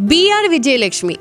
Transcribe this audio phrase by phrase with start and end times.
[0.00, 1.16] B R Vijayalakshmi.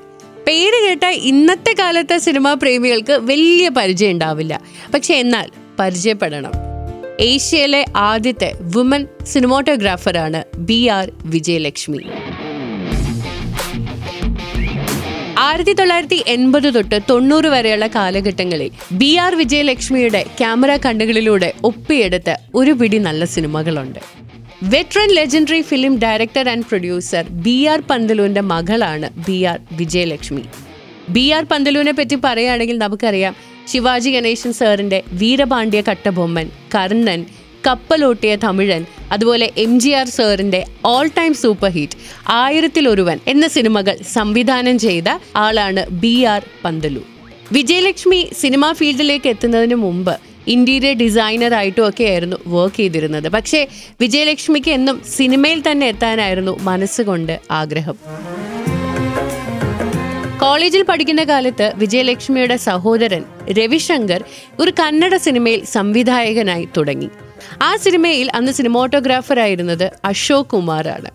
[0.47, 4.61] പേര് കേട്ട ഇന്നത്തെ കാലത്തെ സിനിമാ പ്രേമികൾക്ക് വലിയ പരിചയം ഉണ്ടാവില്ല.
[4.93, 6.51] പക്ഷെ എന്നാൽ പരിചയപ്പെടണം.
[7.19, 11.97] ഏഷ്യയിലെ ആദ്യത്തെ വുമൻ സിനിമോട്ടോഗ്രാഫറാണ് ബി ആർ വിജയലക്ഷ്മി.
[15.37, 22.97] ആയിരത്തി തൊള്ളായിരത്തി എൺപത് തൊട്ട് തൊണ്ണൂറ് വരെയുള്ള കാലഘട്ടങ്ങളിൽ ബി ആർ വിജയലക്ഷ്മിയുടെ ക്യാമറ കണ്ണുകളിലൂടെ ഒപ്പിയെടുത്ത് ഒരു പിടി
[22.97, 24.22] നല്ല സിനിമകളുണ്ട്.
[24.63, 30.43] Veteran legendary film director and producer B R പന്തലുവിന്റെ മകളാണ് B R Vijayalakshmi
[31.09, 33.33] B R പന്തലുവിനെ പറ്റി പറയുകയാണെങ്കിൽ നമുക്കറിയാം
[33.67, 37.21] ശിവാജി ഗണേശൻ സാറിന്റെ വീരപാണ്ഡ്യ കട്ടബൊമ്മൻ കർണൻ
[37.65, 41.97] കപ്പലോട്ടിയ തമിഴൻ അതുപോലെ എം ജി ആർ സാറിന്റെ all time super hit
[42.35, 47.03] Aayirathiloruvan എന്ന സിനിമകൾ സംവിധാനം ചെയ്ത ആളാണ് B R Panthulu
[47.51, 50.15] Vijayalakshmi cinema ഫീൽഡിലേക്ക് എത്തുന്നതിന് മുമ്പ്
[50.47, 53.29] ഇന്റീരിയർ ഡിസൈനറായിട്ടും ഒക്കെ ആയിരുന്നു വർക്ക് ചെയ്തിരുന്നത്.
[53.29, 53.67] പക്ഷേ
[54.01, 57.97] വിജയലക്ഷ്മിക്ക് എന്നും സിനിമയിൽ തന്നെ എത്താനായിരുന്നു മനസ്സുകൊണ്ട് ആഗ്രഹം.
[60.41, 64.23] കോളേജിൽ പഠിക്കുന്ന കാലത്ത് വിജയലക്ഷ്മിയുടെ സഹോദരൻ രവിശങ്കർ
[64.59, 67.09] ഒരു കന്നഡ സിനിമയിൽ സംവിധായകനായി തുടങ്ങി.
[67.61, 71.09] ആ സിനിമയിൽ അന്ന് സിനിമോട്ടോഗ്രാഫറായിരുന്നത് അശോക് കുമാറാണ്.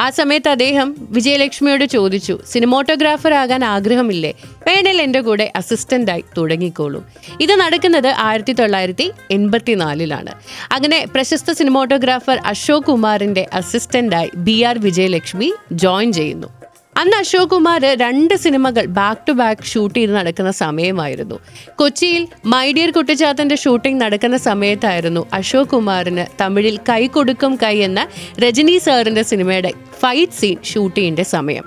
[0.00, 4.34] ആ സമയത്ത് അദ്ദേഹം വിജയലക്ഷ്മിയോട് ചോദിച്ചു സിനിമോട്ടോഗ്രാഫർ ആകാൻ ആഗ്രഹമില്ലേ?
[4.66, 7.04] വേണേൽ എന്റെ കൂടെ അസിസ്റ്റന്റായി തുടങ്ങിക്കോളൂ.
[7.40, 10.32] ഇത് നടക്കുന്നത് ആയിരത്തി തൊള്ളായിരത്തി എൺപത്തിനാലിലാണ്
[10.72, 16.61] അങ്ങനെ പ്രശസ്ത സിനിമോട്ടോഗ്രാഫർ അശോക് കുമാറിന്റെ അസിസ്റ്റന്റായി ബി ആർ വിജയലക്ഷ്മി ജോയിൻ ചെയ്യുന്നു.
[17.00, 21.36] അന്ന് അശോക് കുമാർ രണ്ട് സിനിമകൾ ബാക്ക് ടു ബാക്ക് ഷൂട്ട് ചെയ്ത് നടക്കുന്ന സമയമായിരുന്നു.
[21.80, 28.02] കൊച്ചിയിൽ മൈ ഡിയർ കുട്ടിച്ചാത്തന്റെ ഷൂട്ടിംഗ് നടക്കുന്ന സമയത്തായിരുന്നു അശോക് കുമാറിന് തമിഴിൽ കൈ കൊടുക്കും കൈ എന്ന
[28.44, 31.64] രജനി സാറിന്റെ സിനിമയുടെ ഫൈറ്റ് സീൻ ഷൂട്ട് സമയം.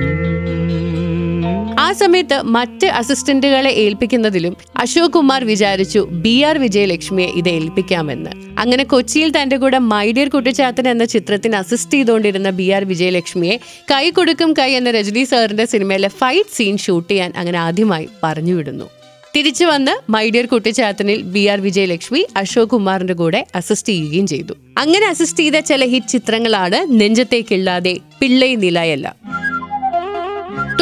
[2.01, 8.31] സമയത്ത് മറ്റ് അസിസ്റ്റന്റുകളെ ഏൽപ്പിക്കുന്നതിലും അശോക് കുമാർ വിചാരിച്ചു ബി ആർ വിജയലക്ഷ്മിയെ ഇത് ഏൽപ്പിക്കാമെന്ന്.
[8.59, 13.57] അങ്ങനെ കൊച്ചിയിൽ തന്റെ കൂടെ മൈഡിയർ കുട്ടിച്ചാത്തൻ എന്ന ചിത്രത്തിന് അസിസ്റ്റ് ചെയ്തുകൊണ്ടിരുന്ന ബി ആർ വിജയലക്ഷ്മിയെ
[13.91, 18.87] കൈ കൊടുക്കും കൈ എന്ന രജനി സാറിന്റെ സിനിമയിലെ ഫൈറ്റ് സീൻ ഷൂട്ട് ചെയ്യാൻ അങ്ങനെ ആദ്യമായി പറഞ്ഞുവിടുന്നു.
[19.35, 24.53] തിരിച്ചു വന്ന് മൈഡിയർ കുട്ടിച്ചാത്തനിൽ ബി ആർ വിജയലക്ഷ്മി അശോക് കുമാറിന്റെ കൂടെ അസിസ്റ്റ് ചെയ്യുകയും ചെയ്തു.
[24.77, 29.15] അങ്ങനെ അസിസ്റ്റ് ചെയ്ത ചില ഹിറ്റ് ചിത്രങ്ങളാണ് നെഞ്ചത്തേക്കില്ലാതെ പിള്ളൈ നിലയല്ല.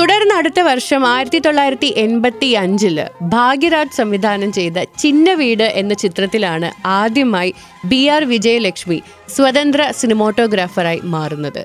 [0.03, 2.97] തുടർന്ന് അടുത്ത വർഷം ആയിരത്തി തൊള്ളായിരത്തി എൺപത്തി അഞ്ചിൽ
[3.34, 7.52] ഭാഗ്യരാജ് സംവിധാനം ചെയ്ത ചിന്ന വീട് എന്ന ചിത്രത്തിലാണ് ആദ്യമായി
[7.91, 8.97] ബി ആർ വിജയലക്ഷ്മി
[9.36, 11.62] സ്വതന്ത്ര സിനിമോട്ടോഗ്രാഫറായി മാറുന്നത്.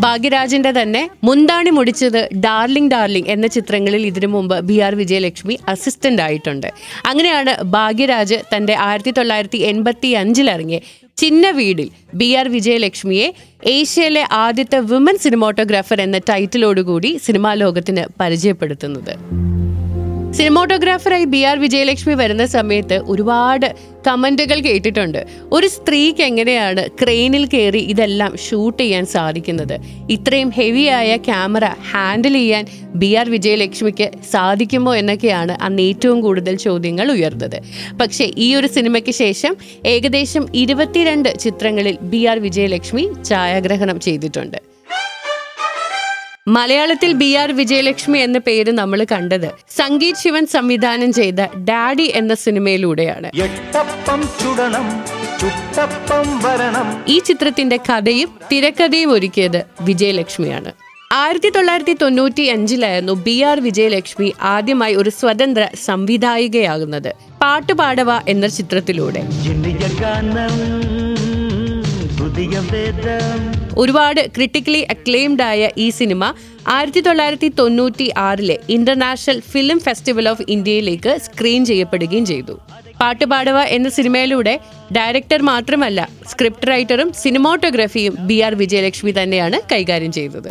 [0.00, 6.68] ഭാഗ്യരാജിന്റെ തന്നെ മുന്താണി മുടിച്ചത് ഡാർലിംഗ് ഡാർലിംഗ് എന്ന ചിത്രങ്ങളിൽ ഇതിനു മുമ്പ് ബി ആർ വിജയലക്ഷ്മി അസിസ്റ്റന്റ് ആയിട്ടുണ്ട്.
[7.06, 10.80] അങ്ങനെയാണ് ഭാഗ്യരാജ് തന്റെ ആയിരത്തി തൊള്ളായിരത്തി എൺപത്തി അഞ്ചിലിറങ്ങിയ
[11.18, 13.34] ചിന്ന വീടിൽ ബി ആർ വിജയലക്ഷ്മിയെ
[13.66, 19.12] ഏഷ്യയിലെ ആദ്യത്തെ വിമൻ സിനിമോട്ടോഗ്രാഫർ എന്ന ടൈറ്റിലോടുകൂടി സിനിമാ ലോകത്തിന് പരിചയപ്പെടുത്തുന്നത്.
[20.36, 23.74] സിനിമോട്ടോഗ്രാഫറായി ബി ആർ വിജയലക്ഷ്മി വരുന്ന സമയത്ത് ഒരുപാട്
[24.06, 25.26] കമന്റുകൾ കേട്ടിട്ടുണ്ട്.
[25.52, 29.74] ഒരു സ്ത്രീക്ക് എങ്ങനെയാണ് ക്രെയിനിൽ കയറി ഇതെല്ലാം ഷൂട്ട് ചെയ്യാൻ സാധിക്കുന്നത്?
[30.10, 37.58] ഇത്രയും ഹെവിയായ ക്യാമറ ഹാൻഡിൽ ചെയ്യാൻ ബി ആർ വിജയലക്ഷ്മിക്ക് സാധിക്കുമോ എന്നൊക്കെയാണ് അന്ന് ഏറ്റവും കൂടുതൽ ചോദ്യങ്ങൾ ഉയർന്നത്.
[38.00, 44.75] പക്ഷേ ഈ ഒരു സിനിമയ്ക്ക് ശേഷം ഏകദേശം ഇരുപത്തിരണ്ട് ചിത്രങ്ങളിൽ ബി ആർ വിജയലക്ഷ്മി ഛായാഗ്രഹണം ചെയ്തിട്ടുണ്ട്.
[46.48, 49.50] മലയാളത്തിൽ ബി ആർ വിജയലക്ഷ്മി എന്ന പേര് നമ്മൾ കണ്ടത്.
[49.76, 53.30] സംഗീത് ശിവൻ സംവിധാനം ചെയ്ത ഡാഡി എന്ന സിനിമയിലൂടെയാണ്.
[57.08, 60.72] ഈ ചിത്രത്തിന്റെ കഥയും തിരക്കഥയും ഒരുക്കിയത് വിജയലക്ഷ്മിയാണ്.
[61.12, 67.14] ആയിരത്തി തൊള്ളായിരത്തി തൊണ്ണൂറ്റി അഞ്ചിലായിരുന്നു ബി ആർ വിജയലക്ഷ്മി ആദ്യമായി ഒരു സ്വതന്ത്ര സംവിധായികയാകുന്നത്.
[67.42, 69.22] പാട്ടുപാടവ എന്ന ചിത്രത്തിലൂടെ.
[73.82, 76.22] ഒരുപാട് ക്രിട്ടിക്കലി അക്ലെയിംഡ് ആയ ഈ സിനിമ
[76.74, 82.54] ആയിരത്തി തൊള്ളായിരത്തി തൊണ്ണൂറ്റി ആറിലെ ഇന്റർനാഷണൽ ഫിലിം ഫെസ്റ്റിവൽ ഓഫ് ഇന്ത്യയിലേക്ക് സ്ക്രീൻ ചെയ്യപ്പെടുകയും ചെയ്തു.
[83.00, 84.54] പാട്ടുപാടവ എന്ന സിനിമയിലൂടെ
[84.96, 90.50] ഡയറക്ടർ മാത്രമല്ല സ്ക്രിപ്റ്റ് റൈറ്ററും സിനിമോട്ടോഗ്രഫിയും ബി ആർ വിജയലക്ഷ്മി തന്നെയാണ് കൈകാര്യം ചെയ്തത്.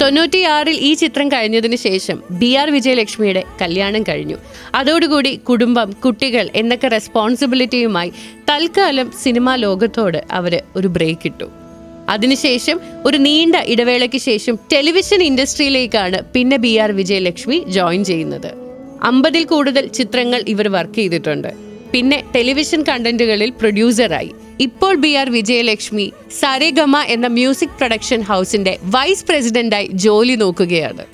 [0.00, 4.36] തൊണ്ണൂറ്റിയാറിൽ ഈ ചിത്രം കഴിഞ്ഞതിന് ശേഷം ബി ആർ വിജയലക്ഷ്മിയുടെ കല്യാണം കഴിഞ്ഞു.
[4.74, 8.12] അതോടുകൂടി കുടുംബം കുട്ടികൾ എന്നൊക്കെ റെസ്പോൺസിബിലിറ്റിയുമായി
[8.50, 11.48] തൽക്കാലം സിനിമാ ലോകത്തോട് അവർ ഒരു ബ്രേക്ക് ഇട്ടു.
[12.08, 18.50] അതിനുശേഷം ഒരു നീണ്ട ഇടവേളയ്ക്ക് ശേഷം ടെലിവിഷൻ ഇൻഡസ്ട്രിയിലേക്കാണ് പിന്നെ ബി ആർ വിജയലക്ഷ്മി ജോയിൻ ചെയ്യുന്നത്.
[19.02, 21.50] അമ്പതിൽ കൂടുതൽ ചിത്രങ്ങൾ ഇവർ വർക്ക് ചെയ്തിട്ടുണ്ട്.
[21.92, 29.86] പിന്നെ ടെലിവിഷൻ കണ്ടന്റുകളിൽ പ്രൊഡ്യൂസറായി ഇപ്പോൾ ബി ആർ വിജയലക്ഷ്മി സരേഗമ എന്ന മ്യൂസിക് പ്രൊഡക്ഷൻ ഹൗസിന്റെ വൈസ് പ്രസിഡന്റായി
[29.92, 31.04] ജോലി നോക്കുകയാണ്.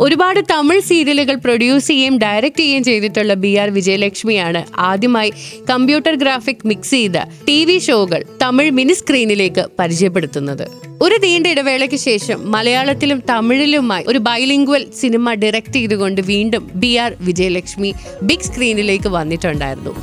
[0.00, 5.32] ഒരുപാട് തമിഴ് സീരിയലുകൾ പ്രൊഡ്യൂസ് ചെയ്യുകയും ഡയറക്റ്റ് ചെയ്യുകയും ചെയ്തിട്ടുള്ള ബി ആർ വിജയലക്ഷ്മിയാണ് ആദ്യമായി
[5.70, 7.16] കമ്പ്യൂട്ടർ ഗ്രാഫിക് മിക്സ് ചെയ്ത
[7.48, 10.64] ടി വി ഷോകൾ തമിഴ് മിനി സ്ക്രീനിലേക്ക് പരിചയപ്പെടുത്തുന്നത്.
[11.02, 17.92] ഒരു നീണ്ട ഇടവേളയ്ക്ക് ശേഷം മലയാളത്തിലും തമിഴിലുമായി ഒരു ബൈലിംഗ്വൽ സിനിമ ഡയറക്റ്റ് ചെയ്തുകൊണ്ട് വീണ്ടും ബി ആർ വിജയലക്ഷ്മി
[18.22, 19.94] ബിഗ് സ്ക്രീനിലേക്ക് വന്നിട്ടുണ്ടായിരുന്നു.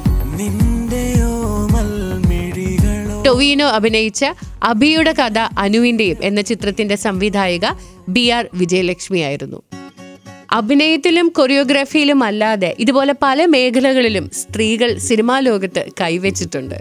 [3.25, 4.25] ടൊവീനോ അഭിനയിച്ച
[4.63, 7.65] അഭിയുടെ കഥ അനുവിന്റെയും എന്ന ചിത്രത്തിന്റെ സംവിധായിക
[8.09, 9.61] ബി ആർ വിജയലക്ഷ്മി ആയിരുന്നു.
[10.51, 16.75] അഭിനയത്തിലും കൊറിയോഗ്രാഫിയിലും അല്ലാതെ ഇതുപോലെ പല മേഖലകളിലും സ്ത്രീകൾ സിനിമാ ലോകത്ത് കൈവച്ചിട്ടുണ്ട്.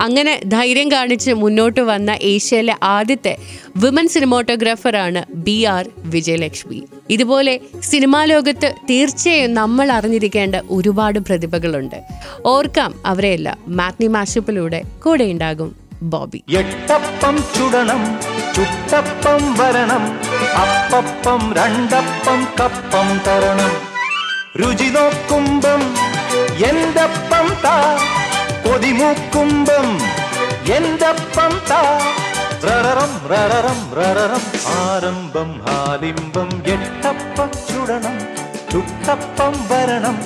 [0.00, 3.36] അങ്ങനെ ധൈര്യം കാണിച്ച് മുന്നോട്ട് വന്ന ഏഷ്യയിലെ ആദ്യത്തെ
[3.76, 6.82] വിമൻ സിനിമോട്ടോഗ്രാഫറാണ് ബി ആർ വിജയലക്ഷ്മി.
[7.10, 12.02] ഇതുപോലെ സിനിമാ ലോകത്ത് തീർച്ചയായും നമ്മൾ അറിഞ്ഞിരിക്കേണ്ട ഒരുപാട് പ്രതിഭകളുണ്ട്.
[12.46, 18.02] ഓർക്കാം അവരെയെല്ലാം മാഗ്നി മാഷപ്പിലൂടെ കൂടെ ഉണ്ടാകും ബോബി എട്ടപ്പം ചുടണം
[18.54, 20.04] ചുട്ടപ്പം വരണം
[20.60, 23.72] അപ്പപ്പം രണ്ടപ്പം കപ്പം തരണം
[24.56, 25.82] രുചി നോക്കുമ്പം
[26.68, 27.74] എന്തപ്പം താ
[28.64, 29.86] കൊതിമൂക്കുമ്പം
[30.76, 31.82] എന്തപ്പം താ
[32.64, 34.44] റററം റററം റററം
[34.76, 38.16] ആരംഭം ഹാലിംബം എട്ടപ്പം ചുടണം
[38.72, 40.18] ചുട്ടപ്പം വരണം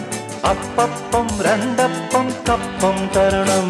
[0.50, 3.68] അപ്പപ്പം രണ്ടപ്പം കപ്പം തരണം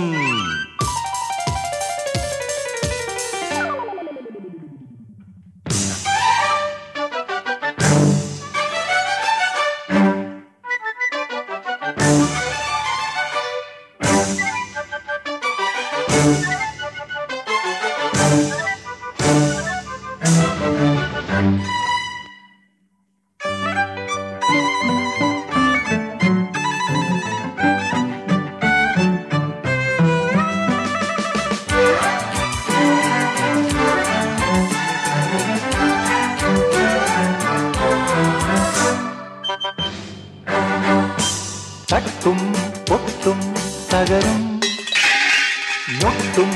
[45.85, 46.51] മുട്ടും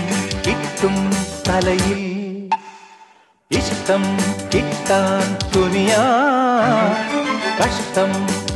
[0.44, 0.94] കിട്ടും
[1.48, 1.98] തലയിൽ
[3.50, 4.04] ഇഷ്ടം
[4.52, 6.04] കിട്ടാൻ തുനിയാ
[7.58, 8.12] കഷ്ടം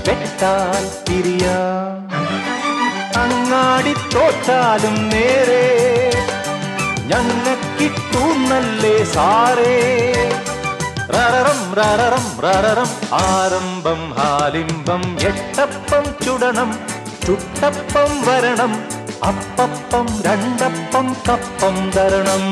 [0.06, 1.58] വെട്ടാൻ തിരിയാ
[3.22, 5.66] അങ്ങാടി തോറ്റാലും നേരെ
[7.12, 9.76] ഞങ്ങക്കിട്ടൂന്നല്ലേ സാറേ
[11.08, 12.90] റററം റററം റററം
[13.22, 16.72] ആരംഭം ഹാലിംബം എട്ടപ്പം ചുടണം
[17.26, 18.72] ചുട്ടപ്പം വരണം
[19.28, 22.44] അപ്പപ്പം രണ്ടപ്പം കപ്പം തരണം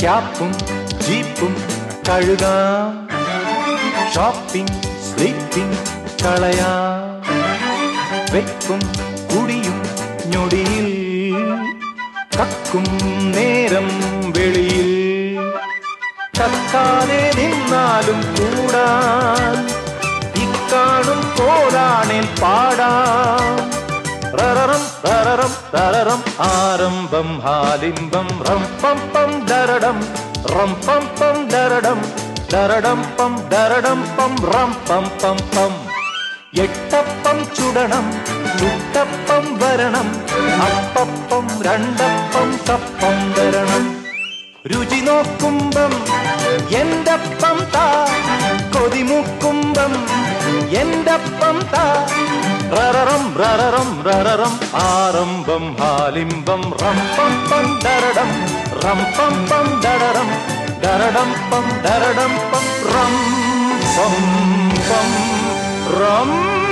[0.00, 0.52] ക്യാപ്പും
[0.98, 1.56] ജീപ്പും
[2.08, 3.08] കഴുകാം.
[4.14, 5.78] ഷോപ്പിംഗ് സ്ലീപ്പിംഗ്
[6.24, 7.22] കളയാം.
[8.34, 8.80] വെക്കും
[9.30, 9.82] കുടിയും
[10.26, 10.88] ഞൊടിയിൽ
[12.40, 12.84] കക്കും
[13.32, 13.88] നേരം
[14.32, 15.40] വെളിയിൽ.
[16.40, 19.54] കക്കാതെ നിന്നാലും കൂടാൻ
[20.42, 23.56] ഇക്കാണും കോലാണിൽ പാടാം.
[24.38, 29.98] റററം റററം റററം ആരംഭം ഹാലിംബം റം പം പം ദരടം
[30.52, 32.00] റം പം പം ദരടം
[32.52, 35.72] ദരടം പം ദരടം പം റം പം പം പം.
[36.58, 38.06] എട്ടപ്പം ചുടണം
[38.60, 40.08] മുട്ടപ്പം വരണം
[40.66, 43.84] അപ്പപ്പം രണ്ടപ്പം കപ്പം വരണം.
[44.66, 45.92] രുചി നോക്കുമ്പം
[46.70, 47.86] എന്തപ്പം താ
[48.74, 49.92] കൊതിമുക്കുമ്പം
[50.76, 51.84] എന്തപ്പം താ
[53.38, 58.30] ररं रररम् आरम्भं हालिम्बं रं पं पं दरडं
[58.84, 60.30] रं पं पं दरडं
[60.84, 63.16] दरडं पं दरडं पं रं
[63.96, 64.14] पं
[64.88, 65.10] पं
[65.98, 66.65] रम्